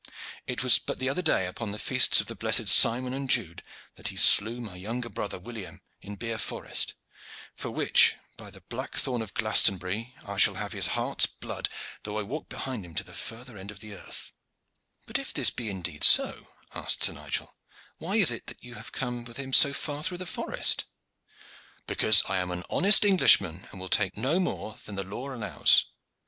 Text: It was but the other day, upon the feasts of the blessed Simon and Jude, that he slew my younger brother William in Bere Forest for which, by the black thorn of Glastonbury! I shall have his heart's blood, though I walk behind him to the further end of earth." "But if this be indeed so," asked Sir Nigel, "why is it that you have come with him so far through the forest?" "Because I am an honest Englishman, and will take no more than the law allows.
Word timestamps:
It 0.47 0.63
was 0.63 0.79
but 0.79 0.97
the 0.97 1.09
other 1.09 1.21
day, 1.21 1.45
upon 1.45 1.69
the 1.69 1.77
feasts 1.77 2.19
of 2.19 2.25
the 2.25 2.33
blessed 2.33 2.67
Simon 2.67 3.13
and 3.13 3.29
Jude, 3.29 3.61
that 3.97 4.07
he 4.07 4.15
slew 4.15 4.59
my 4.59 4.75
younger 4.75 5.09
brother 5.09 5.37
William 5.37 5.79
in 6.01 6.15
Bere 6.15 6.39
Forest 6.39 6.95
for 7.55 7.69
which, 7.69 8.15
by 8.35 8.49
the 8.49 8.61
black 8.61 8.95
thorn 8.95 9.21
of 9.21 9.35
Glastonbury! 9.35 10.15
I 10.25 10.39
shall 10.39 10.55
have 10.55 10.73
his 10.73 10.87
heart's 10.97 11.27
blood, 11.27 11.69
though 12.01 12.17
I 12.17 12.23
walk 12.23 12.49
behind 12.49 12.83
him 12.83 12.95
to 12.95 13.03
the 13.03 13.13
further 13.13 13.55
end 13.55 13.69
of 13.69 13.83
earth." 13.83 14.31
"But 15.05 15.19
if 15.19 15.35
this 15.35 15.51
be 15.51 15.69
indeed 15.69 16.03
so," 16.03 16.47
asked 16.73 17.03
Sir 17.03 17.13
Nigel, 17.13 17.53
"why 17.99 18.15
is 18.15 18.31
it 18.31 18.47
that 18.47 18.63
you 18.63 18.73
have 18.73 18.91
come 18.91 19.23
with 19.23 19.37
him 19.37 19.53
so 19.53 19.71
far 19.71 20.01
through 20.01 20.17
the 20.17 20.25
forest?" 20.25 20.85
"Because 21.85 22.23
I 22.27 22.37
am 22.37 22.49
an 22.49 22.63
honest 22.71 23.05
Englishman, 23.05 23.67
and 23.71 23.79
will 23.79 23.87
take 23.87 24.17
no 24.17 24.39
more 24.39 24.77
than 24.85 24.95
the 24.95 25.03
law 25.03 25.31
allows. 25.31 25.85